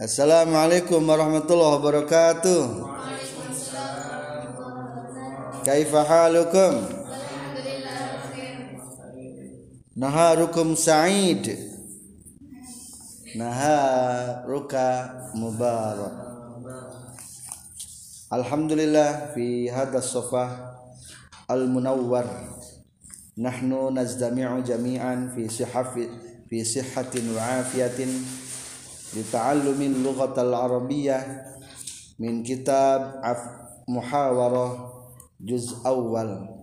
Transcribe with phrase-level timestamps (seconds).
[0.00, 2.60] Assalamualaikum warahmatullahi wabarakatuh.
[5.60, 6.88] Kaifa halukum?
[9.92, 11.52] Naharukum sa'id.
[13.36, 16.16] Naharuka mubarak.
[18.32, 20.80] Alhamdulillah fi hadha safah
[21.44, 22.24] al-munawwar.
[23.36, 26.08] Nahnu nazdami'u jami'an fi sihhafi
[26.48, 28.39] fi sihhatin wa afiyatin
[29.16, 31.22] lita'allumin lughatal arabiyyah
[32.22, 33.40] min kitab af
[33.90, 34.94] muhawarah
[35.42, 36.60] juz awal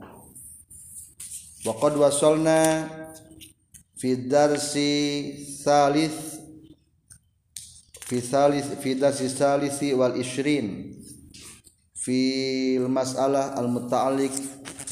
[1.67, 2.87] Waqad wasolna
[3.99, 5.35] fi darsi
[5.65, 6.39] thalith
[8.07, 10.95] fi thalith fi darsi thalisi wal ishrin
[11.91, 12.19] fi
[12.79, 14.31] masalah al-muta'alik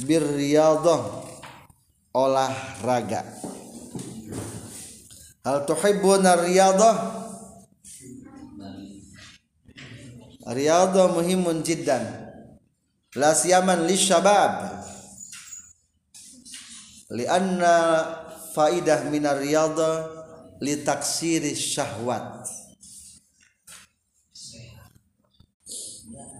[0.03, 0.99] bir riyadhah
[2.11, 3.23] olahraga.
[5.45, 7.24] hal tuhibbuna riyadhah
[10.45, 12.05] riyadha muhimun jiddan.
[13.15, 14.83] La siyaman lisyabab
[17.15, 17.77] lianna
[18.53, 20.09] faidah minar riyadha
[20.61, 22.45] li taksiri syahwat.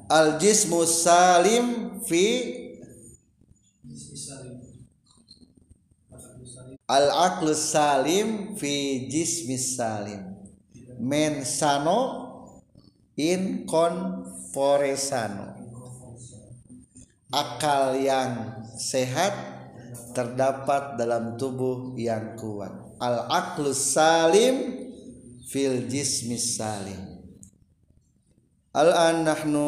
[0.06, 2.26] Al jismu salim fi
[6.86, 10.22] al aqlu salim fi jismi salim.
[11.00, 12.25] Men sano
[13.16, 15.56] in conforesano.
[17.32, 19.34] Akal yang sehat
[20.16, 22.72] terdapat dalam tubuh yang kuat.
[23.04, 24.88] Al aqlus salim
[25.44, 27.00] fil jismi salim.
[28.72, 29.68] Al an nahnu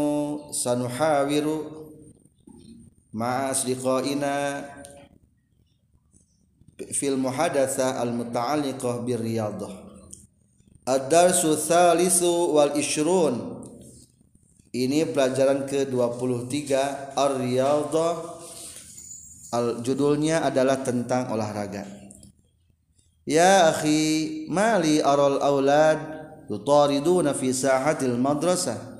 [0.51, 1.87] sanuhawiru
[3.11, 3.51] ma'a
[6.93, 9.86] fil muhadatsa al muta'alliqah bir riyadah
[10.87, 13.59] Ad-darsu thalisu wal ishrun
[14.71, 16.55] Ini pelajaran ke-23
[17.11, 18.37] Ar-Riyadhah
[19.47, 21.87] Al judulnya adalah tentang olahraga.
[23.23, 25.99] Ya akhi, mali aral aulad
[26.51, 28.99] yutariduna fi sahatil madrasah.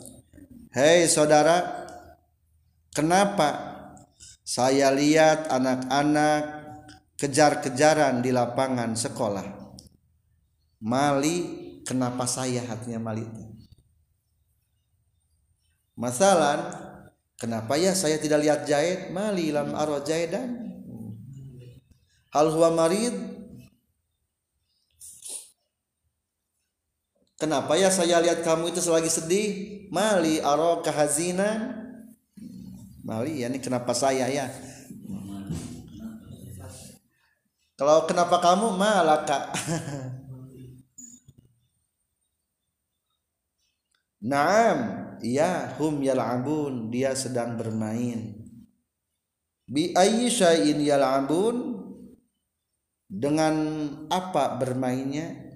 [0.72, 1.88] Hei saudara,
[2.96, 3.76] kenapa
[4.48, 6.44] saya lihat anak-anak
[7.20, 9.48] kejar-kejaran di lapangan sekolah?
[10.80, 13.32] Mali kenapa saya hatinya Malik
[15.98, 16.60] masalah
[17.42, 19.10] kenapa ya saya tidak lihat jahit?
[19.10, 20.70] Mali lam aro jahidan.
[22.30, 23.18] Hal huwa marid?
[27.38, 29.50] Kenapa ya saya lihat kamu itu selagi sedih?
[29.90, 31.88] Mali aro kahazinan
[33.08, 34.52] mali ya ini kenapa saya ya?
[37.78, 38.74] Kalau kenapa kamu?
[38.76, 39.54] Malaka
[44.24, 44.78] Naam,
[45.22, 48.34] ya hum yal'abun, dia sedang bermain.
[49.68, 51.78] Bi ayyi syai'in yal'abun?
[53.08, 53.56] Dengan
[54.12, 55.48] apa bermainnya?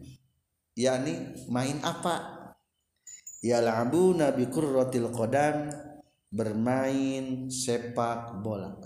[0.75, 2.47] yakni main apa?
[3.41, 5.73] Yal'abuna bi qurratil qadam,
[6.29, 8.77] bermain sepak bola.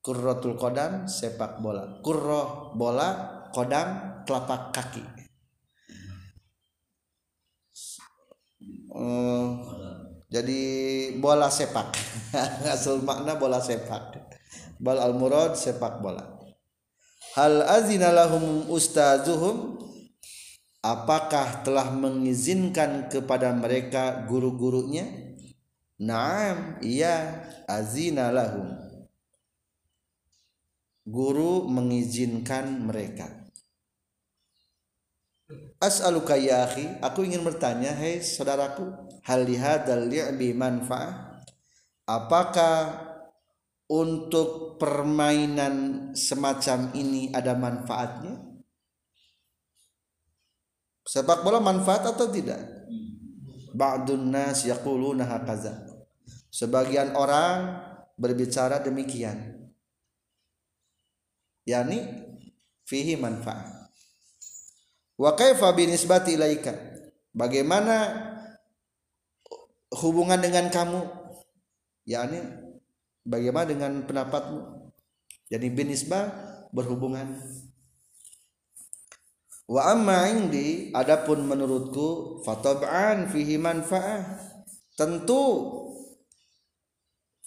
[0.00, 2.00] Qurratul qadam sepak bola.
[2.00, 3.08] Qurrah bola,
[3.52, 5.04] qadam telapak kaki.
[8.96, 9.46] Uh,
[10.26, 10.60] jadi
[11.22, 11.94] bola sepak.
[12.74, 14.16] Asal makna bola sepak.
[14.80, 16.24] Bal al murad sepak bola.
[17.36, 19.76] Hal azina lahum ustazuhum?
[20.80, 25.04] Apakah telah mengizinkan kepada mereka guru-gurunya?
[25.98, 28.70] Naam iya azina lahum.
[31.06, 33.45] Guru mengizinkan mereka
[35.80, 38.88] as'aluka ya akhi aku ingin bertanya hei saudaraku
[39.26, 41.42] hal lihadal li'bi manfaah?
[42.06, 43.02] Apakah
[43.90, 48.38] untuk permainan semacam ini ada manfaatnya?
[51.06, 52.58] Sepak bola manfaat atau tidak?
[53.74, 55.86] Ba'dun nas yaquluna hakaza.
[56.50, 57.78] Sebagian orang
[58.14, 59.70] berbicara demikian.
[61.66, 62.06] Yakni
[62.86, 63.75] fihi manfaat
[65.16, 66.76] wa kaifa binisbati ilaika?
[67.36, 67.96] Bagaimana
[70.00, 71.00] hubungan dengan kamu?
[72.08, 72.40] Yakni
[73.26, 74.92] bagaimana dengan pendapatmu?
[75.52, 76.32] Jadi binisbah
[76.72, 77.36] berhubungan.
[79.66, 84.38] Wa amma indi adapun menurutku fatab'an fihi manfaah.
[84.96, 85.44] Tentu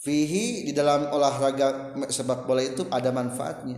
[0.00, 3.76] fihi di dalam olahraga sepak bola itu ada manfaatnya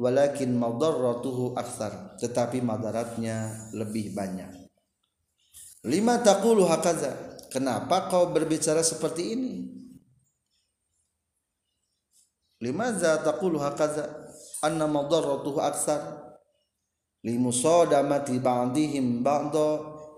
[0.00, 2.16] walakin madarratuhu aktsar.
[2.16, 4.72] Tetapi madaratnya lebih banyak.
[5.84, 7.36] Lima taqulu hakaza.
[7.52, 9.54] Kenapa kau berbicara seperti ini?
[12.64, 14.32] Lima za taqulu hakaza.
[14.64, 16.32] Anna madarratuhu aksar
[17.20, 19.68] limusodamati ba'dihim ba'da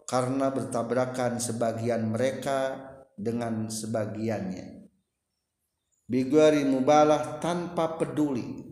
[0.06, 2.78] karena bertabrakan sebagian mereka
[3.14, 4.86] dengan sebagiannya.
[6.10, 8.71] Bigwari mubalah tanpa peduli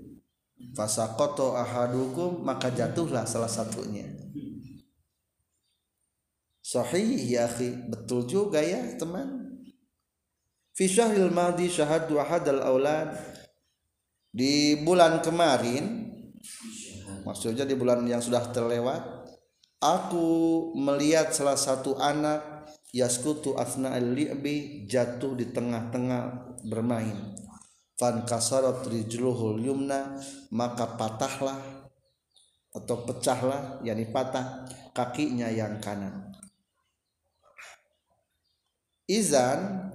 [0.76, 4.06] fasakoto ahadukum maka jatuhlah salah satunya.
[6.62, 7.90] Sahih ya akhi.
[7.90, 9.58] Betul juga ya teman.
[10.74, 13.10] Fi syahril madi syahadu ahadal aulad
[14.30, 16.06] di bulan kemarin
[17.26, 19.02] maksudnya di bulan yang sudah terlewat
[19.82, 20.28] aku
[20.78, 27.34] melihat salah satu anak yaskutu asna al-li'bi jatuh di tengah-tengah bermain
[28.00, 30.16] fan kasarat rijluhul yumna
[30.48, 31.84] maka patahlah
[32.72, 34.64] atau pecahlah yakni patah
[34.96, 36.32] kakinya yang kanan.
[39.04, 39.92] Izan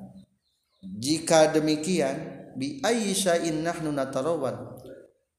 [0.85, 3.17] jika demikian bi ayyi
[3.57, 4.85] nahnu natarawad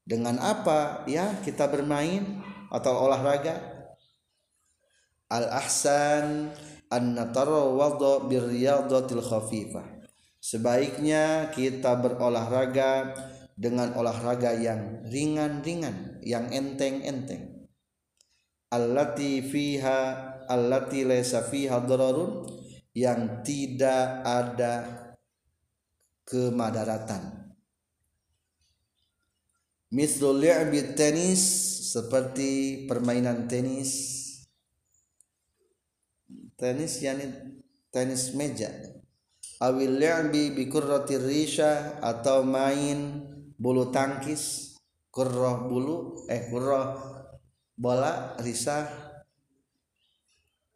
[0.03, 1.07] dengan apa?
[1.07, 3.63] Ya kita bermain atau olahraga?
[5.31, 6.51] Al ahsan
[6.91, 9.96] an natarawwadha birriyadatil khafifah
[10.39, 13.13] sebaiknya kita berolahraga
[13.57, 17.65] dengan olahraga yang ringan-ringan yang enteng-enteng.
[18.69, 19.99] Allati fiha
[20.45, 22.45] allati laysa fiha dararun
[22.93, 24.75] yang tidak ada
[26.27, 27.53] kemadaratan.
[29.89, 31.41] Mislul li'bi tenis
[31.95, 34.15] seperti permainan tenis.
[36.59, 37.31] Tenis yani
[37.93, 38.96] tenis meja
[39.61, 43.25] awil li'bi bi kurratir risha atau main
[43.57, 44.75] bulu tangkis.
[45.09, 46.93] Kurrah bulu eh kurrah
[47.73, 48.85] bola risah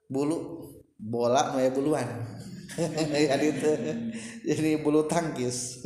[0.10, 0.66] bulu
[0.98, 2.10] bola maya buluan.
[3.32, 3.72] Jadi itu
[4.48, 5.84] jadi bulu tangkis.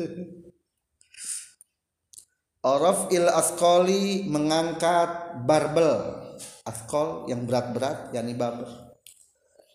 [2.66, 6.22] Oraf il askoli mengangkat barbel.
[6.66, 8.70] Askol yang berat-berat yakni barbel.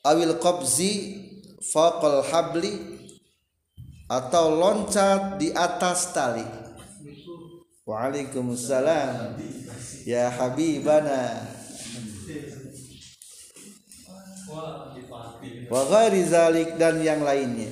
[0.02, 0.92] Awil qabzi
[1.62, 2.89] faqal habli
[4.10, 6.42] atau loncat di atas tali.
[7.86, 9.38] Waalaikumsalam.
[10.02, 11.46] Ya habibana.
[15.70, 17.70] Wa zalik dan yang lainnya.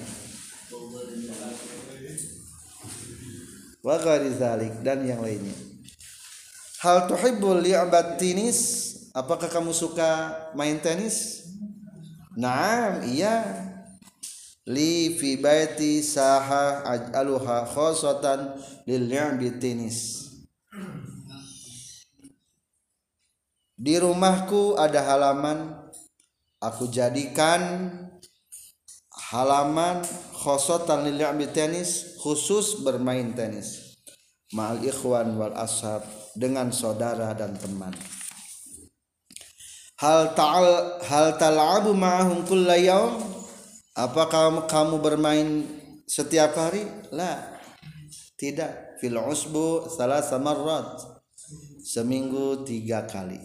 [3.83, 3.99] Wa
[4.31, 5.59] zalik dan yang lainnya.
[6.79, 8.87] Hal tuhibbul li'abat tenis?
[9.11, 11.43] Apakah kamu suka main tenis?
[12.39, 13.68] Naam iya
[14.69, 20.29] li fi baiti saha aj'aluha khosatan lil li'bi tenis
[23.79, 25.87] Di rumahku ada halaman.
[26.59, 27.95] Aku jadikan
[29.31, 30.03] halaman
[30.35, 33.95] khosotan lil li'bi tenis khusus bermain tenis.
[34.51, 36.03] Ma'al ikhwan wal ashab
[36.35, 37.95] dengan saudara dan teman.
[40.03, 43.38] Hal ta'al hal tal'abu ma'ahum kullayaum
[43.99, 45.67] apakah kamu bermain
[46.07, 46.87] setiap hari?
[47.11, 47.59] La.
[48.39, 49.03] Tidak.
[49.03, 51.03] Fil usbu salah samarrat
[51.83, 53.43] seminggu tiga kali.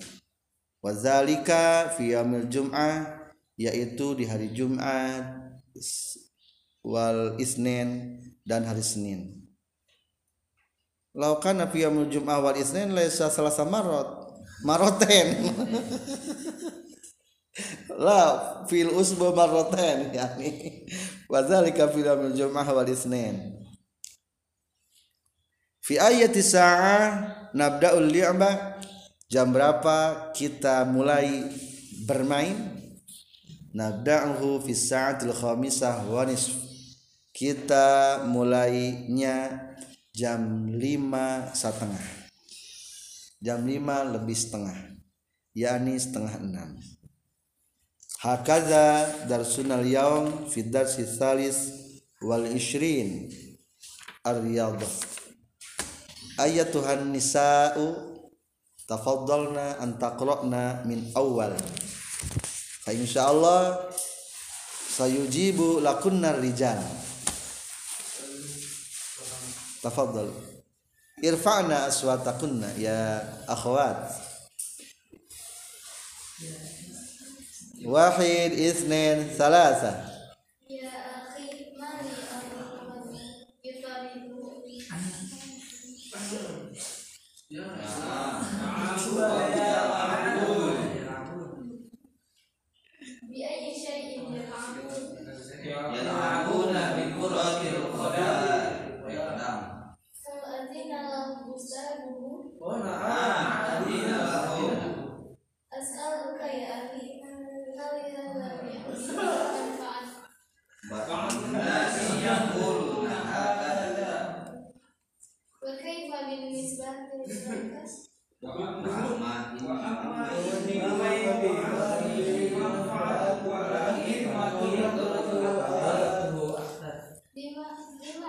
[0.82, 3.26] Wazalika fi yaumil jum'ah
[3.58, 5.26] yaitu di hari Jumat
[6.86, 9.46] wal isnin dan hari Senin.
[11.14, 14.24] Laukan fi yaumil jum'ah wal isnin laisa salah samarrat
[14.64, 15.28] maroten
[18.00, 18.22] la
[18.70, 20.84] fil usbu maroten yani.
[21.30, 23.60] Wadzalika fil yawmil jum'ah wal isnin.
[25.84, 28.80] Fi ayati sa'ah nabda'ul li'ba
[29.28, 31.50] jam berapa kita mulai
[32.08, 32.56] bermain?
[33.74, 36.54] Nabda'uhu fi sa'atil khamisah wa nisf.
[37.34, 39.58] Kita mulainya
[40.14, 42.22] jam lima setengah.
[43.44, 44.94] Jam 5 lebih setengah
[45.54, 46.70] yakni setengah enam
[48.24, 51.76] hakaza darsunal yaum fi darsi thalis
[52.24, 53.28] wal ishrin
[54.24, 54.88] ar-riyadah
[56.40, 58.16] ayatuhan nisa'u
[58.88, 61.52] tafaddalna an taqra'na min awal
[62.88, 63.92] fa insyaallah
[64.88, 66.80] sayujibu lakunna rijal
[69.84, 70.32] tafaddal.
[71.24, 74.12] Irfa'na aswatakunna ya akhwat
[77.86, 80.13] wahid isnin salasa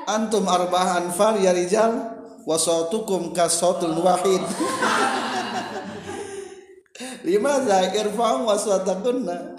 [0.06, 1.92] antum arba'an far ya rijal
[2.44, 2.56] wa
[4.04, 4.42] wahid
[7.25, 8.06] lima zahir
[8.44, 9.56] wa sautakunna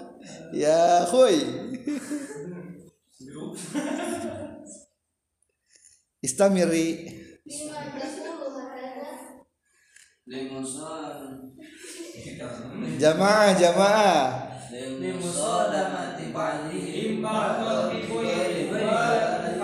[0.54, 1.42] ya khuy.
[6.22, 7.06] Istamiri.
[12.98, 14.26] Jamaah jamaah.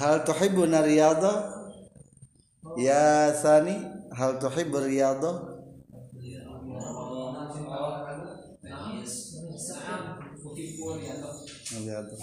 [0.00, 1.32] hal tuhibbuna riyadha?
[2.80, 3.76] Ya sani
[4.16, 5.32] hal tuhibbu riyadha?
[11.76, 12.14] Riyadha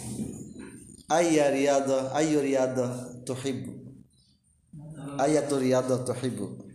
[1.17, 2.85] ayya riyadha ayu riyadha
[3.29, 3.71] tuhibbu?
[5.21, 6.65] Ayatu riyadha tuhibbu?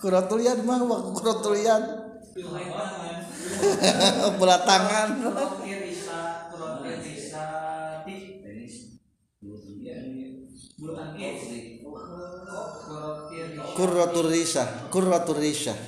[0.00, 0.80] Kuratul yad mah
[1.12, 1.84] kuratul yad
[4.38, 5.08] bola tangan.
[13.70, 15.78] Kurratul risah kurratul risah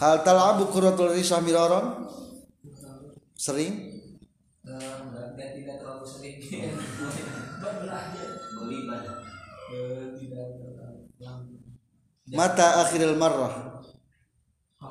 [0.00, 2.08] hal talabu kurratul risah miraron
[3.36, 3.92] sering
[5.62, 6.36] tidak terlalu sering.
[12.32, 13.71] Mata akhiril marrah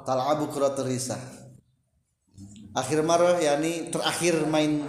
[0.03, 0.49] talabu
[0.85, 1.19] risah
[2.71, 4.87] akhir marrah yakni terakhir main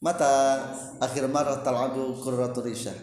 [0.00, 0.64] mata.
[1.00, 2.96] Akhir marrah talabu kurratul risah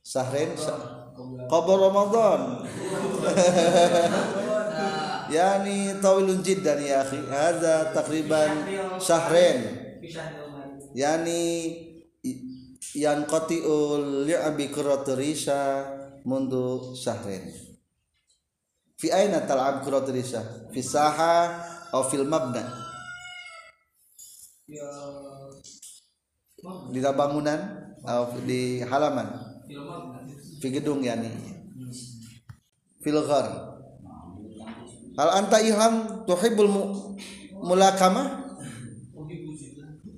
[0.00, 0.50] sahrin
[1.50, 2.40] qabla ramadan.
[5.30, 7.22] Yani tawilun jiddan ya akhi.
[7.30, 8.66] Hadha taqriban
[8.98, 9.62] syahrain
[10.90, 11.70] yani
[12.98, 15.86] yang qati'ul li'bi kuraturisha
[16.26, 17.69] mundu syahrin
[19.00, 21.32] fi aina tal'ab kuraturisha fi saha
[21.88, 22.62] atau fil mabna?
[26.92, 27.60] Di dalam bangunan
[28.04, 29.28] atau di halaman?
[30.60, 31.32] Fi gedung yani.
[33.00, 33.46] Fil ghar.
[35.18, 36.92] Hal anta ilham tuhibbul mu-
[37.64, 38.52] mulakama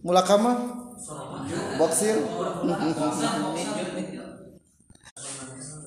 [0.03, 0.53] mulakama
[1.79, 2.19] boxir?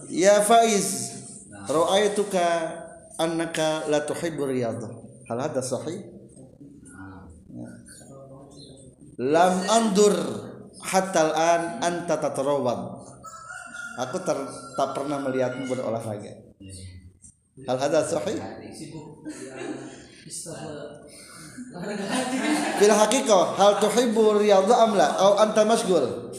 [0.05, 1.11] Ya faiz
[1.65, 2.45] ra'aituka
[3.19, 4.91] annaka la tuhibbu riyadhah
[5.29, 6.03] hal hada sahih
[9.15, 10.13] lam andur
[10.83, 12.79] hatta al-an anta tatarawad
[13.95, 16.35] aku ter- tak pernah melihatmu berolahraga.
[17.63, 18.35] hal hada sahih
[22.75, 26.35] fil haqiqah hal tuhibbu riyadhah am la au anta mashghul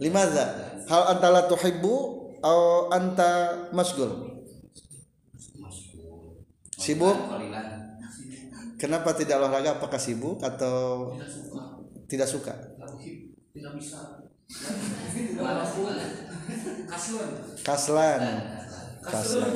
[0.00, 0.44] limadza
[0.88, 4.42] hal anta la tuhibbu atau anta masgul?
[6.74, 7.14] Sibuk?
[8.82, 9.78] Kenapa tidak olahraga?
[9.78, 11.14] Apakah sibuk atau
[12.10, 12.50] tidak suka?
[17.62, 18.20] Kaslan.
[19.06, 19.54] Kaslan.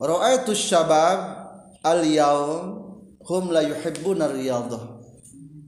[0.00, 1.20] Ra'aitu syabab
[1.84, 2.64] al yaum
[3.20, 4.80] hum la yuhibbuna riyadah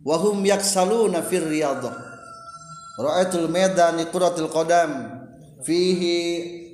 [0.01, 1.93] wa hum yaksaluna fir riyadah
[2.97, 5.22] ra'aitul medani quratil qadam
[5.63, 6.19] fihi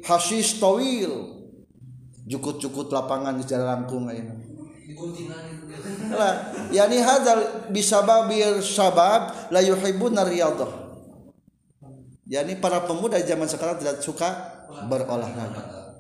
[0.03, 1.37] hashish tawil.
[2.29, 4.49] Jukut-jukut lapangan di jalan rangkung ini
[6.13, 10.69] lah yani hadzal bisababir syabab la yuhibbuna riyadah
[12.29, 14.29] yani para pemuda zaman sekarang tidak suka
[14.89, 15.97] berolahraga.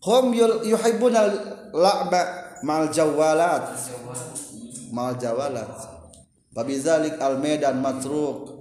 [0.00, 0.32] Hum
[0.64, 1.20] yuhibbuna
[1.76, 2.22] la'ba
[2.64, 3.76] ma'al jawalat.
[4.88, 5.68] Ma'al jawalat.
[6.56, 8.57] Fabizalik al medan matruk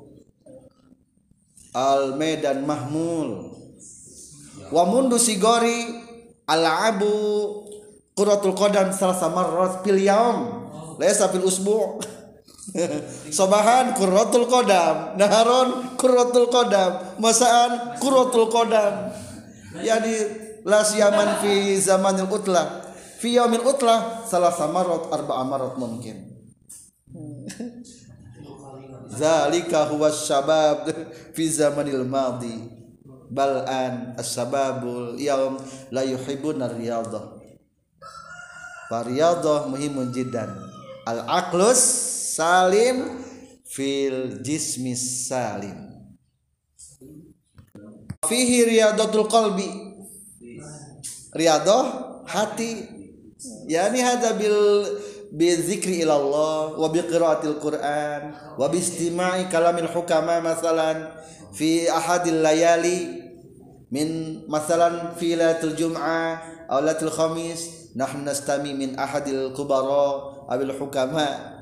[1.77, 3.53] al medan mahmul
[4.73, 5.85] wa mundu sigori
[6.49, 7.13] al abu
[8.17, 10.65] quratul qadam salasa marrat fil yaum
[10.97, 12.01] laysa fil usbu'
[13.31, 19.15] Sobahan qurratul qadam, naharon qurratul qadam, masaan qurratul qadam.
[19.79, 20.13] Yani
[20.67, 22.91] la siyaman fi zamanil utlah.
[23.17, 26.36] Fi yaumil utlah salah samarat arba'a marat mungkin.
[29.17, 30.85] Zalika huwa syabab
[31.33, 32.53] fi zamanil madi.
[33.27, 33.67] Bal
[34.15, 35.59] as-sababul yaum
[35.91, 37.35] la yuhibbuna riyadah.
[38.87, 40.47] Fariyadah muhimun jiddan.
[41.03, 41.81] Al-aqlus
[42.39, 43.19] salim
[43.67, 45.91] fil jismis salim.
[48.23, 49.67] Fihi riyadatul qalbi.
[51.35, 51.83] Riyadah
[52.31, 52.87] hati.
[53.67, 54.87] Yani hadza bil
[55.37, 61.11] بالذكر إلى الله وبقراءة القرآن وباستماع كلام الحكماء مثلا
[61.53, 62.97] في أحد الليالي
[63.91, 64.07] من
[64.49, 70.15] مثلا في ليلة الجمعة أو ليلة الخميس نحن نستمع من أحد الكبراء
[70.51, 71.57] أو الحكماء.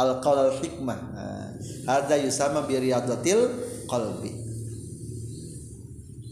[0.00, 1.54] القول الحكمة آه،
[1.88, 4.22] هذا يسمى برياضة القلب.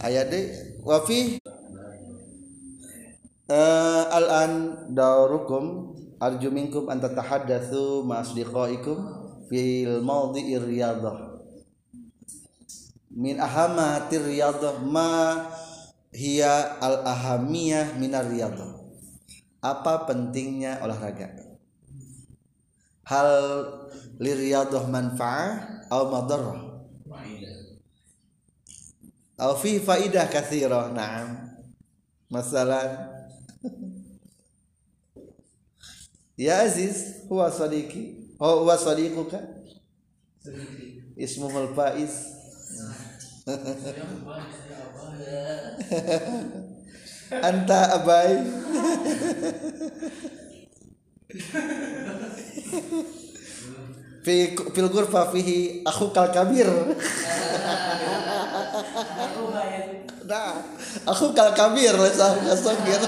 [0.04, 0.42] أيضا
[0.84, 1.38] وفي
[3.50, 5.97] آه، الآن دوركم.
[6.18, 8.26] Arju minkum an tatahaddatsu ma
[9.48, 11.40] fil mawdi'ir riyadah.
[13.14, 15.46] Min ahamatir riyadah ma
[16.12, 18.78] hiya al ahamiyah minar riyadah.
[19.58, 21.34] Apa pentingnya olahraga?
[23.08, 23.30] Hal
[24.20, 25.50] liriyadah manfa'ah
[25.88, 26.60] atau madarrah?
[29.38, 31.46] Atau fi faidah kathirah na'am.
[32.28, 32.84] Masalah
[36.38, 38.14] ya aziz huwa sadiqi.
[38.40, 39.40] Oh huwa sadiquka?
[41.16, 42.10] Ismuhul faiz
[47.48, 48.34] anta abai.
[54.22, 54.34] Fi
[54.74, 56.70] fil ghurfa fihi aku kal kabir.
[60.28, 60.60] Nah
[61.08, 63.00] aku kal kabir sah kasogir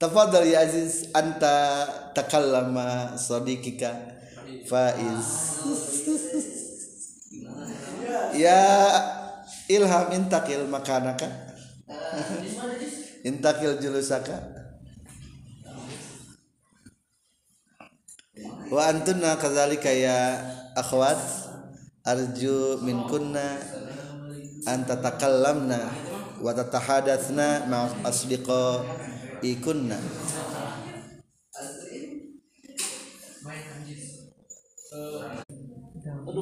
[0.00, 1.84] tafadhal ya aziz anta
[2.16, 4.16] takallama sadiqika.
[4.64, 5.28] Faiz.
[8.32, 8.64] Ya
[9.68, 11.28] ilham intakil makanaka.
[13.20, 14.40] Intakil julusaka.
[18.72, 20.40] Wa antunna kadzalika ya
[20.72, 21.20] akhwat.
[22.00, 23.60] Arju min kunna
[24.64, 25.92] an tatakallamna
[26.40, 28.80] wa tatahadatsna ma asdiqa
[29.42, 29.98] ikunna.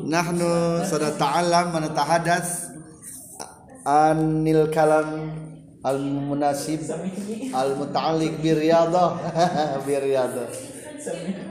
[0.08, 2.72] Nahnu sada ta'allam wa natahadats
[3.88, 5.32] anil kalam
[5.84, 6.84] al munasib
[7.54, 9.11] al muta'alliq bi riyadah
[9.87, 10.48] bi riyadah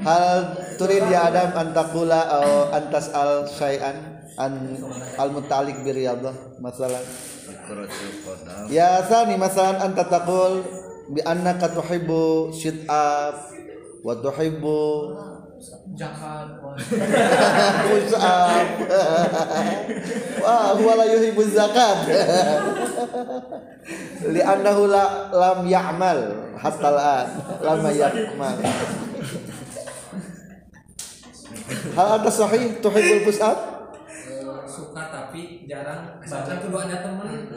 [0.04, 0.38] hal
[0.78, 4.78] turid ya adam an taqula aw antas al syai'an an
[5.18, 7.02] al muta'alliq bi riyadah masalan
[8.70, 10.62] ya thani masalan anta taqul
[11.08, 13.36] bi annaka tuhibbu sit up
[14.04, 14.80] wa tuhibbu
[15.98, 16.54] Jahat.
[17.90, 18.68] push up
[20.46, 22.06] wah huwa la yuhibbu zakat
[24.30, 27.28] li annahu la lam ya'mal hatta al-an
[27.66, 28.58] lam ya'mal
[31.98, 33.78] hal anta sahih tuhibbul push up
[34.78, 36.22] Suka tapi jarang.
[36.22, 37.50] Baca kedua ada temen.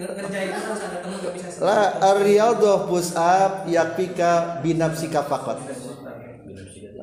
[0.00, 5.58] Ngerjain terus ada temen gak bisa La ar-riyadhah push up yakfika binafsika faqat.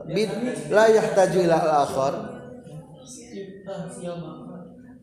[0.07, 0.29] Bin
[0.73, 2.13] la yahtaju ila al-akhar.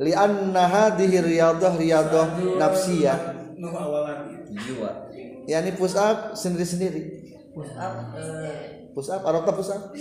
[0.03, 2.27] Lianna hadhihi riyadhah riyadhah
[2.59, 3.19] nafsiyah.
[3.55, 4.91] nu awalan jiwa
[5.47, 7.03] Yani push up sendiri-sendiri.
[7.55, 9.95] push up eh, Push up arata push up.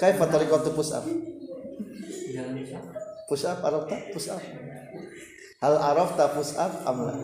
[0.00, 1.04] Kaifa tariqatu push up?
[3.28, 4.42] Push up arata push up.
[5.56, 7.14] Hal arafta push up am la?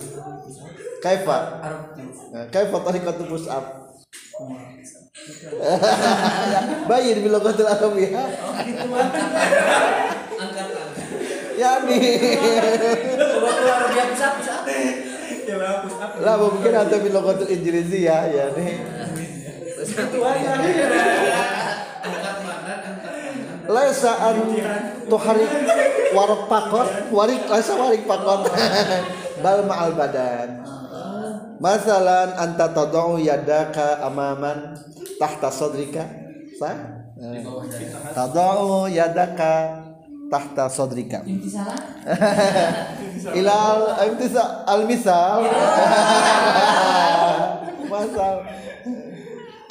[1.05, 1.37] Kaifa?
[1.61, 1.83] Arab
[2.49, 3.93] Kaifa tariqatu push up?
[6.89, 8.29] Bayin bil lughatil arabiyyah.
[10.43, 10.69] angkat
[11.61, 11.99] Yani
[15.47, 15.57] ya
[16.25, 18.81] lah mungkin atau bil lughatil injiliziyah yani.
[19.83, 20.51] itu aja
[22.03, 24.37] angkat badan angkat badan Laisa an
[25.09, 25.49] tuharik
[26.13, 28.45] warak pakot, warik laisa warik pakot.
[29.43, 30.61] Bal ma'al badan.
[31.59, 34.77] Masalan anta tadau yadaka amaman
[35.17, 36.05] tahta sadrika.
[36.59, 36.75] Sah?
[38.15, 39.79] Tadau yadaka
[40.27, 41.23] tahta sadrika.
[43.39, 45.39] Ilal imtisa al misal.
[47.93, 48.37] Masal.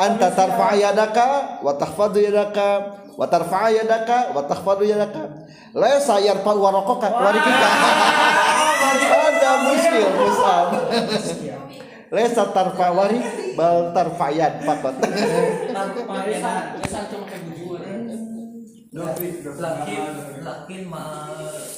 [0.01, 5.23] Anta tarfa'a yadaka wa tahfadhu yadaka wa tarfa'a yadaka wa tahfadhu yadaka.
[5.75, 7.69] Laisa yarfa'u waraqaka warikika.
[9.11, 10.67] Ada muskil musab.
[12.11, 14.99] Laisa tarfa warik bal tarfa yad faqat.
[15.71, 18.11] tanpa ya biasa cuma bujuan
[20.43, 21.03] lakin ma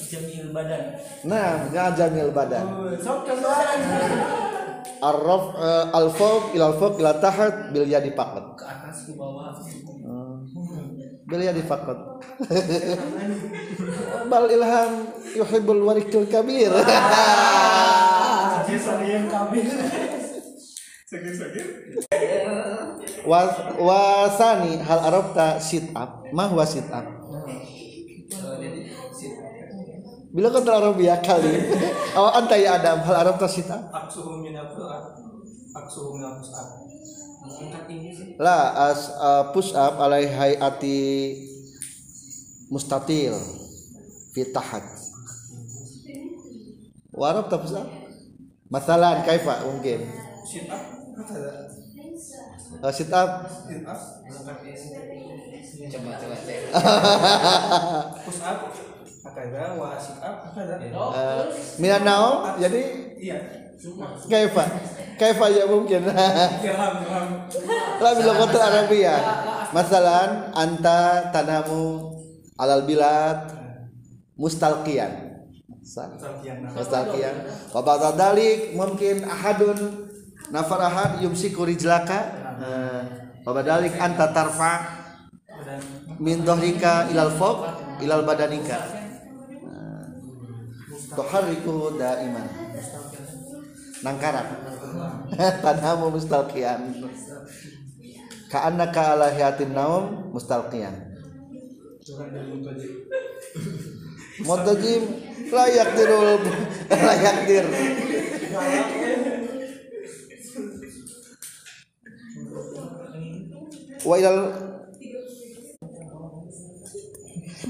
[0.10, 0.98] jamil badan
[1.30, 2.66] Nah, ngajamil badan.
[2.98, 3.78] sok contohan
[5.04, 8.58] Arraf eh, al fawq ila al fawq ila tahat bil yadi faqat.
[8.58, 9.54] ke atas ke bawah
[11.34, 11.98] Bil yadi faqat.
[14.30, 14.92] Bal ilham
[15.34, 16.70] yuhibbul warikil kabir.
[23.26, 23.50] Was
[23.82, 26.22] wasani hal arabta sit up.
[26.30, 27.10] Mah wa sit up.
[30.38, 31.50] Bila kata Arabia kali.
[32.18, 33.90] Awak anta ya Adam hal arabta sit up.
[33.90, 34.38] aksuhu
[38.38, 38.58] La
[38.94, 41.34] as uh, push up alai hayati
[42.70, 43.34] mustatil
[44.38, 44.86] fi tahat.
[47.10, 47.90] Warab ta push up?
[48.70, 50.06] Masalan kaifa mungkin.
[50.46, 50.82] sit up
[52.84, 53.46] Uh, sit up.
[53.46, 54.00] Up.
[55.94, 56.60] Coba coba cek.
[58.26, 58.60] Push up.
[59.78, 62.82] Wa sit up uh, naum jadi?
[63.18, 63.63] Iya
[64.30, 64.64] kaifa.
[65.20, 66.08] Kaifa ya mungkin.
[66.10, 67.30] Ilham ilham
[68.02, 69.20] la bil lughatil arabiyah
[69.72, 72.14] masalan anta tanamu
[72.58, 73.62] alal bilad.
[75.84, 77.44] Saltian mustalqiyan
[77.76, 80.08] wa ba'da dalik mungkin ahadun
[80.48, 82.24] nafar ahad yumsiku rijlaka.
[82.56, 83.04] Nah,
[83.44, 85.04] wa ba'da dalik anta tarfa
[86.24, 87.60] min dhahrika ilal fawq
[88.00, 88.80] ilal badanika.
[89.60, 90.08] Nah,
[91.14, 92.48] tuharriku daiman
[94.04, 94.48] nangkarak
[95.64, 96.82] tanamu mustalqiyan
[98.52, 101.14] ka'annaka ala hiyatin naum mustalqiyan
[104.44, 105.04] Mutajim.
[105.54, 106.42] Layak dirul.
[107.08, 107.66] Layak dir.
[114.04, 114.52] Wa ilal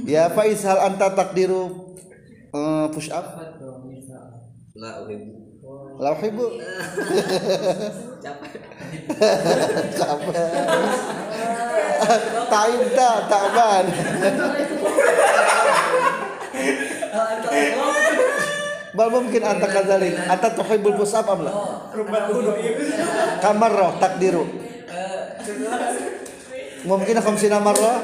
[0.10, 1.94] ya Faiz hal anta takdiru?
[2.54, 3.38] Eh, push up.
[4.74, 5.06] La
[5.64, 6.46] uhibbu la uhibbu
[8.20, 8.64] capek.
[9.96, 10.36] Capek
[12.52, 13.86] ta'ibta ta'ban
[18.94, 21.52] Bal mungkin anta kadzalik anta tuhibbul push up am la
[23.42, 24.46] kamar roh takdiru.
[26.84, 28.04] Mungkin khamsina marrah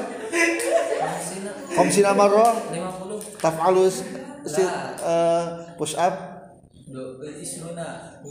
[1.76, 4.02] khamsina marrah 50 taf'alus
[4.48, 5.42] si, eh,
[5.76, 6.39] push up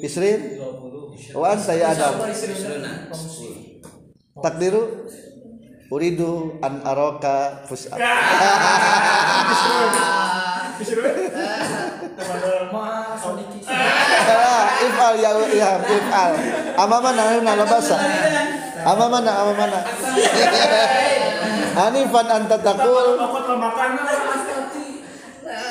[0.04, 0.40] isrin?
[0.60, 2.14] 20 wa anta ya adam.
[2.28, 2.92] Isruna.
[4.40, 4.84] takdiru?
[5.90, 7.98] Uridu an araka push up
[14.80, 16.32] ifal ya ya ifal
[16.78, 17.98] ama mana na labasa
[18.86, 19.80] ama mana ama mana?
[21.90, 23.92] Anifan anta makan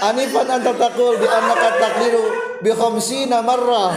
[0.02, 2.24] anifan anta taqul bi annaka taqdiru
[2.62, 3.92] bi khamsina marrah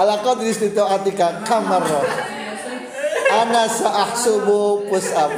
[0.00, 2.04] ala qadri istita'atika kam marrah
[3.34, 5.32] ana sa'ahsubu push up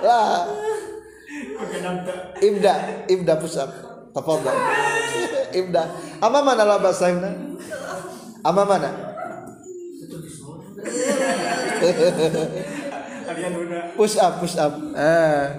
[0.00, 0.46] lah
[2.40, 3.70] ibda ibda push up
[4.10, 4.58] tafadhal
[5.54, 5.82] ibda.
[6.22, 7.30] Ama mana lah bahasanya
[8.42, 8.90] ama mana
[13.96, 14.72] push up push up.
[14.96, 15.54] Ah.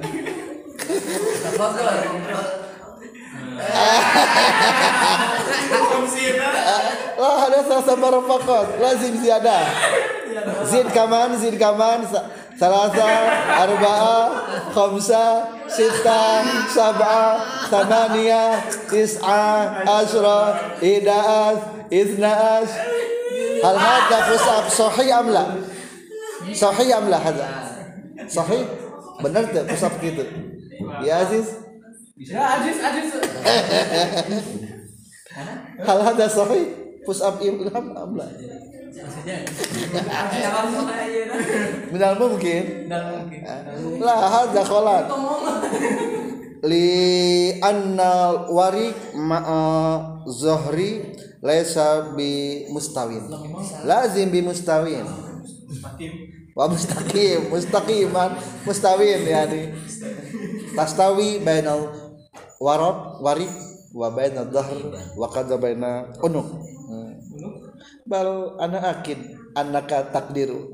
[7.21, 9.63] Lah ada salasa marafaqat lazim ziyadah
[10.65, 12.01] zid kaman zid kaman.
[12.09, 12.25] Sa-
[12.61, 13.09] salasa
[13.57, 14.19] arba'a
[14.69, 17.41] khamsa sita sab'a
[17.73, 22.69] thamaniya tis'a ashra ida'as ithna'as.
[23.65, 25.45] Hal hadha pusab sahih am la?
[26.53, 27.60] Sahih am la hadha
[28.27, 28.63] sahih?
[29.21, 29.69] Benar tak?
[29.69, 30.23] Pusab gitu
[31.05, 31.47] ya Aziz?
[32.21, 33.09] Ya, Ajis, Ajis.
[35.81, 36.65] hal hadha sahih?
[37.01, 37.97] Push up ilham
[41.89, 42.63] minal mungkin.
[42.85, 43.41] Dan mungkin.
[43.97, 45.09] la hadza khalat
[46.61, 49.65] li anna warik ma'a
[50.29, 53.25] zuhri laisa bi mustawin.
[53.81, 55.09] Lazim bi mustawin
[56.55, 58.31] wa mustaqim mustaqiman
[58.67, 59.71] mustawin yani.
[60.75, 61.91] Tastawi bainal
[62.59, 63.51] warad warik
[63.91, 64.79] wa bainal dhahr
[65.19, 66.07] wa qadha baina
[66.91, 67.11] Hmm.
[68.07, 69.19] bal ana akid
[69.55, 70.71] annaka takdiru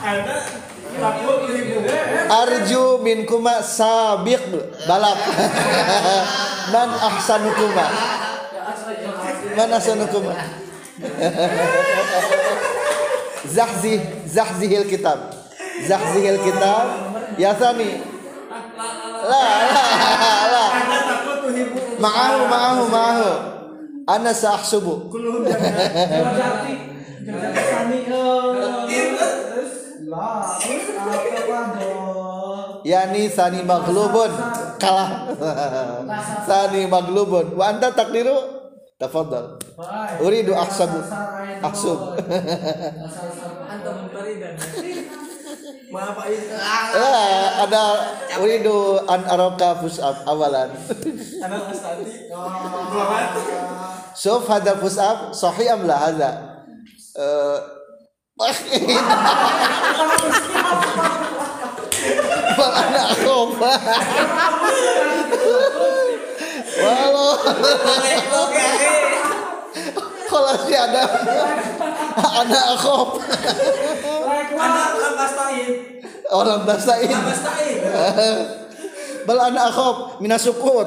[0.00, 0.44] Hadis.
[2.30, 4.40] Arju min kuma sabiq
[4.86, 5.18] balap.
[6.72, 7.86] Man ahsanukuma.
[9.58, 10.34] Man ahsanukuma.
[13.56, 13.98] Zahzih
[14.30, 15.18] zahzihil kitab.
[15.88, 16.86] Zahzihil kitab.
[17.34, 17.98] Ya sani
[19.26, 19.42] la
[19.74, 19.86] la
[20.54, 20.66] la.
[22.00, 23.28] Ma'ahu ma'ahu ma'ahu.
[24.08, 25.68] Ana sahsubu Kulun jati.
[27.26, 27.98] Jati Sani
[32.84, 34.30] yani sani maglubun
[34.80, 35.28] kalah.
[36.48, 38.36] Sani maglubun wa anta takdiru
[39.00, 39.60] tafadhal.
[40.20, 41.00] Uridu ahsabu
[41.64, 41.98] ahsub
[45.90, 47.82] Maaf ah, ada
[48.38, 50.70] uridu an araka push up awalan.
[54.14, 56.30] Sof hadal push up sahih am la hadza?
[57.18, 57.58] Eh
[62.60, 63.72] Emang anak koma.
[66.76, 67.40] Walau.
[70.28, 71.08] Kalau si ada
[72.20, 73.24] anak koba.
[74.60, 75.16] Anak orang
[76.28, 77.16] Orang Bastaid.
[77.16, 77.80] Bastaid.
[79.24, 80.84] Bal anak akhop minasukut.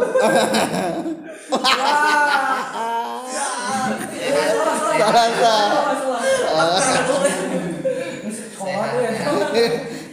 [5.41, 6.77] Salah.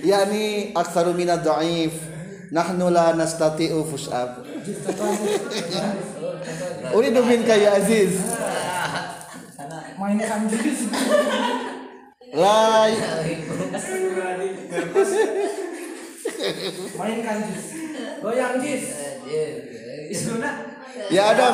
[0.01, 0.09] Salasa.
[0.09, 1.93] yani aktsaru min ad-dha'if
[2.51, 4.41] nahnu la nastati'u fushab
[6.97, 8.17] uridu minka ya aziz
[10.01, 10.89] Mainkan jis.
[12.33, 12.89] la
[16.97, 17.65] Mainkan jis.
[18.25, 18.85] Goyang jis.
[21.13, 21.53] Ya adam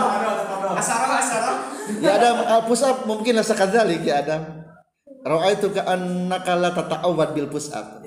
[0.79, 1.53] Asara asara.
[1.99, 4.47] ya adam al push up mungkin la sakadzalik ya adam
[5.27, 8.06] ra'aitu ka annaka la tata'awwad bil push up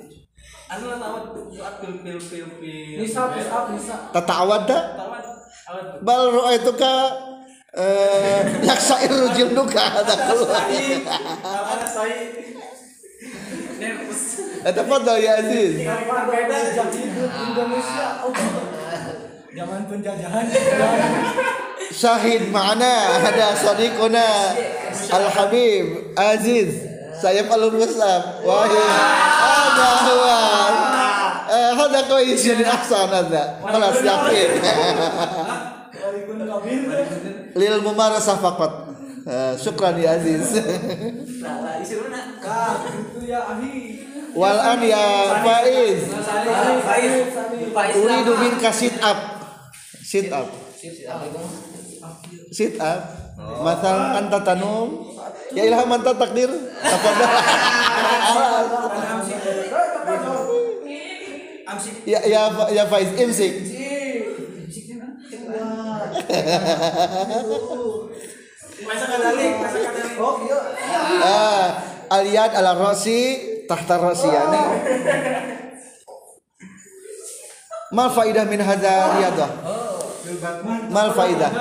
[0.69, 2.97] Anu lah tawat buat pil pil pil pil.
[3.01, 3.95] Nisa push up Nisa.
[4.13, 5.23] tata'awwad da Tawat.
[5.69, 5.85] Awat.
[6.05, 6.93] bal ra'aituka
[7.73, 12.21] eh yaksairu jilduka ada keluar Apa saya?
[13.81, 14.21] Nervous.
[14.61, 18.07] Tafadhal ya Aziz hidup Indonesia.
[18.21, 18.33] Oh.
[19.49, 20.45] Zaman penjajahan.
[21.89, 24.53] syahid ma'ana ada sadiquna
[25.09, 28.41] al habib aziz saya Palung Musab.
[28.47, 28.63] Wah.
[28.65, 28.87] Iya.
[29.43, 30.73] Ada Huan.
[31.49, 33.43] Eh, ada kau izin asan ada.
[33.59, 34.49] Kalau siapin
[37.59, 38.73] Lil mumarasah faqat.
[39.29, 40.57] Eh, syukran ya Aziz.
[41.39, 42.19] salah isi mana?
[42.39, 43.73] Kak, ah, itu ya Ahi
[44.35, 45.05] wal an ya
[45.41, 46.01] Faiz
[47.97, 49.19] uridumin kasit up,
[50.03, 51.21] sit up sit up
[52.53, 52.99] sit up
[53.63, 55.08] matal anta tanum
[55.55, 57.29] ya ilham anta takdir Tafadhal.
[62.05, 62.41] ya ya
[62.73, 63.53] ya Faiz imsik.
[70.19, 70.59] Oh, iya.
[71.23, 71.67] ah
[72.11, 73.19] aliyad ala rasi
[73.69, 74.59] tahta rasi yani
[77.95, 79.49] mal faidah min hadza riyadah
[80.91, 81.51] mal faidah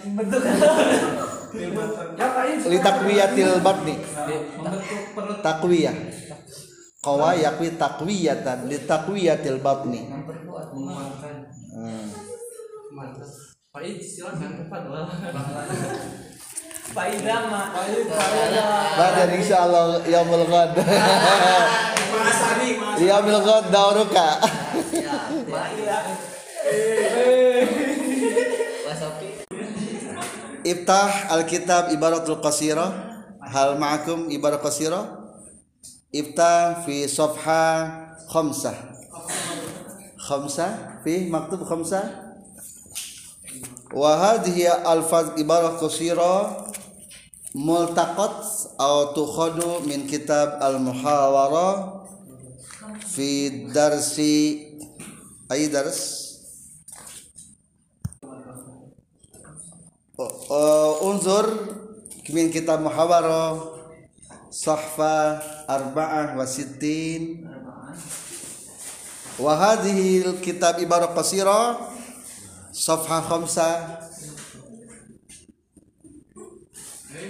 [0.00, 0.42] Bentuk.
[2.70, 3.94] Li takwiyatil batni
[5.42, 5.96] takwiyah
[7.00, 10.04] qawa yakwi takwiyatan li takwiyatil batni
[10.70, 11.36] menguatkan.
[11.74, 12.06] hmm.
[12.90, 13.30] Mantap.
[13.70, 15.14] Pak silakan mah.
[16.90, 17.38] Pak Ida.
[18.98, 20.74] Badan insyaallah yaumul ghad
[22.10, 22.98] Mas Ari, Mas.
[22.98, 25.98] yaumul ghad dauruka Pak Ida.
[30.64, 32.90] Iftah Alkitab Ibaratul Qasirah.
[33.40, 35.20] Hal ma'akum Ibarat Qasirah?
[36.12, 37.88] Iftah fi safha
[38.30, 38.76] khamsah.
[40.18, 41.02] Khamsah?
[41.06, 42.30] Fi maktub khamsah?
[43.90, 46.70] Wa hadhihi alfaz ibarah qasirah
[47.58, 48.38] multaqat
[48.78, 51.98] atau tukhadu min kitab al-muhawara
[53.02, 54.62] fi darsi
[55.50, 56.19] ay dars
[60.28, 61.48] uh, unzur
[62.26, 63.80] kitab muhawarah
[64.52, 67.48] sahfa arba'ah wa sittin.
[69.40, 71.80] Wa hadhihi kitab ibarah qasira
[72.74, 73.70] safha khamsa.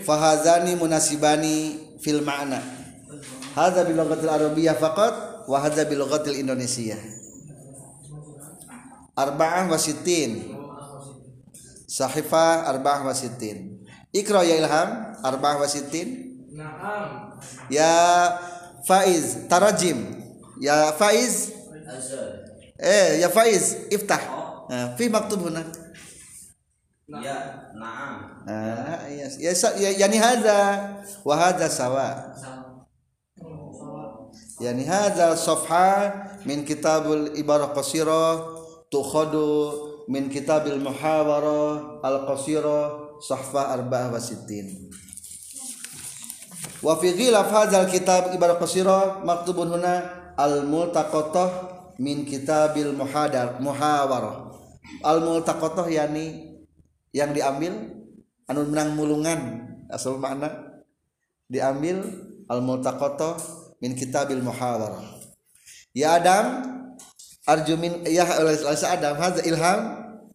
[0.03, 2.59] Fahazani munasibani fil ma'na.
[3.55, 7.21] Hadza bil lughatil arabiyyah faqat wa hadza indonesiyyah
[9.21, 10.60] arba'ah wa sittin
[11.91, 13.83] Sahifah arba'ah wa sittin.
[14.15, 16.39] Ikra ya Ilham arba'ah wa sittin.
[16.55, 17.35] Naam.
[17.67, 17.91] Ya
[18.87, 20.23] Faiz tarajim.
[20.63, 21.51] Ya Faiz
[22.79, 24.23] eh ya Faiz iftah.
[24.71, 25.67] Nah, fi maktub huna.
[27.11, 28.39] Ya, naam.
[28.47, 30.59] Ah, ya ya, sa- ya yani hadza
[31.27, 32.39] wa hadza sawa.
[34.63, 36.15] Yani hadza safha
[36.47, 38.47] min kitabul ibarah qasirah
[38.95, 44.19] tukhadu min kitabil muhawarah al qasirah sahfa arba'ah wa.
[46.83, 51.51] Wa fi ghilaf hadzal kitab ibarah qasirah maktubun huna al multaqatah
[52.03, 54.51] min kitabil muhadar muhawarah.
[55.07, 56.59] Al multaqatah yani
[57.15, 57.95] yang diambil
[58.51, 59.41] anu menang mulungan
[59.95, 60.83] asal makna
[61.47, 62.03] diambil
[62.51, 63.39] al multaqatah
[63.79, 65.07] min kitabil muhawarah.
[65.95, 66.80] Ya Adam
[67.51, 69.81] arju min ya oleh Adam hadza ilham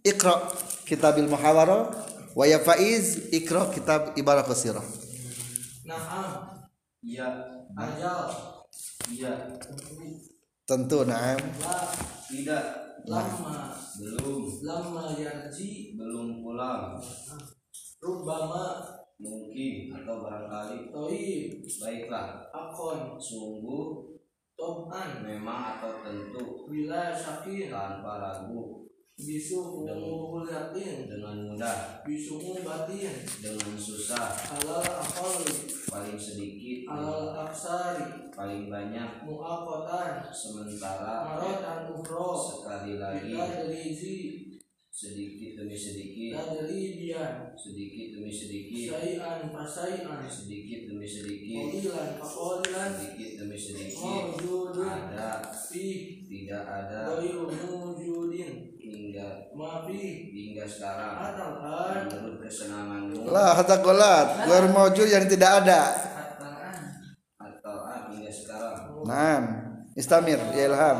[0.03, 0.51] iqra
[0.83, 1.95] kitabil muhawarah
[2.35, 4.83] wa ya faiz iqra kitab ibarah qasirah.
[5.85, 6.65] Naam.
[7.05, 7.29] Ya,
[7.77, 8.33] Ajal.
[9.13, 9.29] ya.
[10.65, 11.37] Tentu na'am.
[11.61, 11.77] La.
[12.25, 12.65] Tidak.
[13.05, 13.77] Lama.
[14.01, 14.49] Belum.
[14.65, 15.93] Lama yarji.
[15.93, 16.97] Belum pulang.
[18.01, 18.81] Rubama.
[19.21, 20.89] Mungkin atau barangkali.
[20.89, 21.69] Toib.
[21.77, 22.49] Baiklah.
[22.49, 23.21] Akon.
[23.21, 24.14] Sungguh
[24.65, 25.21] Toban.
[25.21, 27.69] memang atau tentu Bila syakin.
[27.69, 28.81] tanpa ragu
[29.15, 29.85] Bisu
[30.49, 31.05] yakin.
[31.07, 33.13] dengan mudah Bisumu batin.
[33.37, 35.45] dengan susah Alal akol.
[35.85, 38.33] paling sedikit Alal aksari.
[38.33, 40.25] paling banyak Muakotan.
[40.33, 42.33] sementara Marotan ukro.
[42.33, 44.44] sekali lagi Kita.
[44.95, 47.51] Sedikit demi sedikit Kita dari bian.
[47.59, 52.89] sedikit demi sedikit Sayan sedikit demi sedikit Kolilan pakolilan.
[52.95, 54.87] sedikit demi sedikit Mawjudun.
[54.87, 55.87] ada Fi.
[56.23, 58.71] tidak ada Gairu mujudin.
[58.79, 60.31] hingga Mafi.
[60.31, 61.99] hingga sekarang Atalkan.
[62.07, 65.81] menurut kesenanganmu La hatta qolat ghair mawjud yang tidak ada.
[67.35, 69.43] Atau ah, hingga sekarang Naam.
[69.91, 70.97] Istamir ya Ilham.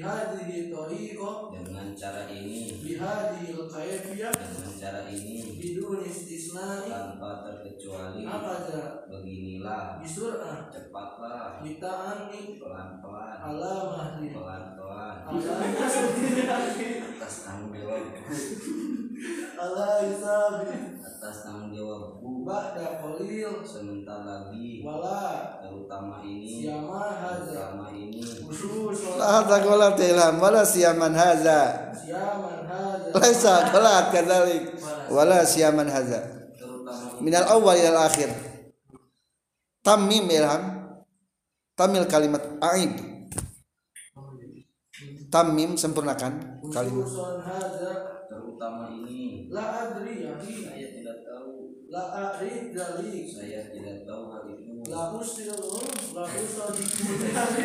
[0.00, 1.52] Bihadihi tariqah.
[1.52, 4.32] dengan cara ini Bihadihi kaifiyah.
[4.32, 6.88] dengan cara ini Bidun istisnai.
[6.88, 9.04] tanpa terkecuali Akaza.
[9.12, 10.72] beginilah Bisur'ah.
[10.72, 12.56] cepatlah Bita'ani.
[12.56, 14.32] pelan-pelan Ala mahdi.
[14.32, 15.16] pelan-pelan
[17.20, 17.76] atas tanggung
[19.20, 20.72] jawab Ala isabi.
[21.04, 23.60] atas tanggung jawabku Ba'da qalil.
[23.60, 25.60] sebentar lagi Wala.
[25.60, 27.52] terutama ini Siyama haza.
[27.52, 29.20] terutama ini Khusus.
[29.20, 31.92] La ya Ilham wala siyaman hadza.
[31.92, 33.12] Siyaman haza.
[33.12, 34.64] Laisa qolat kadzalik.
[35.12, 36.20] Wala siyaman hadza.
[36.56, 38.32] terutama ini Minal awal ila akhir.
[39.84, 40.62] Tamim Ilham.
[41.76, 42.92] Tamil kalimat aid.
[45.28, 47.08] Tamim sempurnakan kalimat.
[48.30, 53.26] Terutama ini La adri saya tidak tahu La adri dalik.
[53.26, 55.90] saya tidak tahu hal itu La ustilun.
[56.14, 57.10] La usadiku.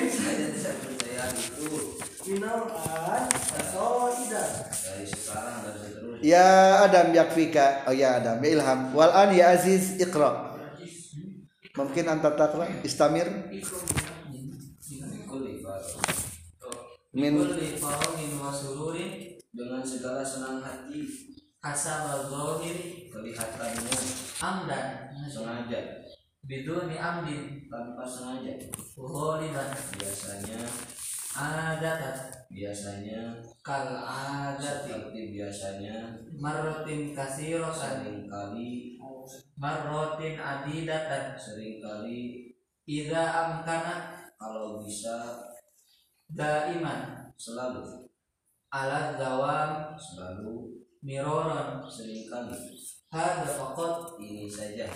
[0.09, 1.69] saya tidak percaya itu
[2.25, 3.29] Minal an.
[3.29, 4.49] Asoidah.
[4.73, 7.85] dari sekarang dan seterusnya Ya Adam yakfika.
[7.85, 8.89] Oh ya Adam ya Ilham.
[8.97, 10.57] Wal an ya Aziz iqra.
[11.77, 13.29] Mungkin anta taqra istamir.
[13.53, 13.85] Ifar.
[17.13, 17.37] min
[19.55, 21.07] dengan segala senang hati
[21.63, 23.95] hasaba zahiri kelihatannya
[24.43, 26.03] amdan sengaja.
[26.43, 28.53] biduni amdin tanpa sengaja.
[28.99, 30.59] ghaliban biasanya
[31.33, 32.17] adatan.
[32.51, 34.91] Biasanya kal adati.
[34.91, 38.03] seperti biasanya marrotin kasiratan.
[38.03, 38.99] sering kali
[39.55, 41.33] marrotin adidatan.
[41.39, 42.51] sering kali
[42.83, 44.19] idza amkana.
[44.35, 45.47] kalau bisa
[46.27, 47.31] daiman.
[47.39, 48.04] selalu
[48.75, 52.59] ala dawam selalu miroron sering kali
[53.15, 54.19] hada faqat.
[54.19, 54.91] Ini saja.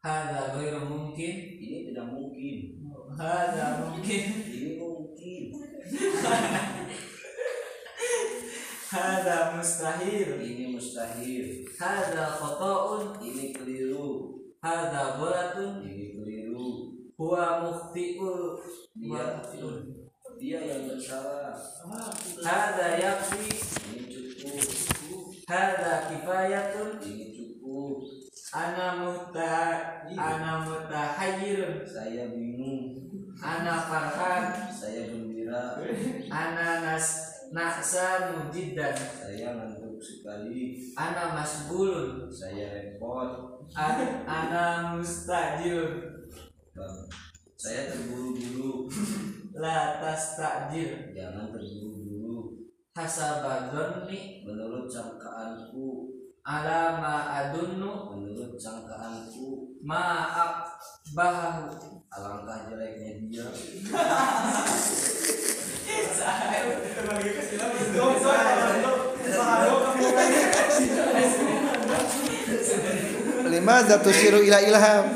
[0.00, 1.34] Hada ghairu mungkin.
[1.60, 2.80] Ini tidak mungkin.
[3.12, 4.24] Hada mungkin.
[4.48, 5.42] Ini mungkin.
[8.90, 10.40] Hada mustahil.
[10.40, 11.68] Ini mustahil.
[11.76, 14.40] Hada khata'un ini keliru.
[14.64, 15.84] Hada ghalatun.
[15.84, 16.96] Ini keliru.
[17.20, 18.56] Huwa mukhti'ul
[18.96, 19.44] dia
[20.40, 21.52] dia yang bersalah.
[22.40, 23.52] Hada yakfi
[23.92, 24.64] ini cukup.
[25.44, 28.00] Hada kifayatun ini cukup.
[28.50, 29.56] Ana muta
[30.16, 33.04] ana mutahayyirun saya bingung.
[33.36, 35.76] Ana farhan saya gembira.
[36.32, 37.06] Ana nas
[37.52, 40.88] na'sanu jiddan saya ngantuk sekali.
[40.96, 43.60] Ana masbulun saya repot.
[43.76, 46.10] An- ana mustajilun
[46.74, 47.06] Bang,
[47.58, 48.88] saya terburu-buru
[49.60, 51.12] la tastajil.
[51.12, 52.64] Jangan terburu-buru
[52.96, 56.08] hasaba dhanni menurut sangkaanku
[56.40, 58.16] ala ma adunnu.
[58.16, 63.46] Menurut sangkaanku ma akbahu alangkah jeleknya dia.
[73.50, 75.04] Lima tusyiru ila ilham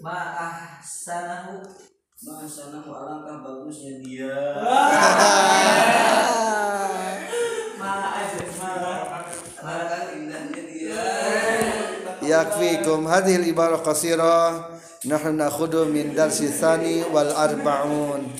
[0.00, 0.16] ma
[1.10, 1.66] ahsanahu
[2.22, 4.38] masa nama alangkah bagusnya dia.
[10.70, 11.02] Dia.
[12.22, 18.30] Yakfikum hadhil ibarah qasirah nahnu nakhudu min darsi tsani wal arbaun.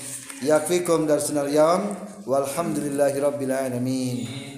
[0.45, 1.91] Yakfikum darsunal yawm.
[2.29, 4.50] Walhamdulillahi rabbil alamin